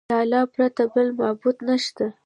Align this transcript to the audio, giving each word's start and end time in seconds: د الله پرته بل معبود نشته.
د 0.09 0.11
الله 0.21 0.43
پرته 0.53 0.83
بل 0.93 1.07
معبود 1.19 1.57
نشته. 1.69 2.05